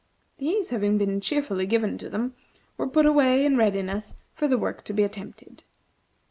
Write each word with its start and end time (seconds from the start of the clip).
These, 0.39 0.69
having 0.71 0.97
been 0.97 1.21
cheerfully 1.21 1.67
given 1.67 1.99
to 1.99 2.09
them, 2.09 2.33
were 2.75 2.87
put 2.87 3.05
away 3.05 3.45
in 3.45 3.55
readiness 3.55 4.15
for 4.33 4.47
the 4.47 4.57
work 4.57 4.83
to 4.85 4.93
be 4.93 5.03
attempted. 5.03 5.61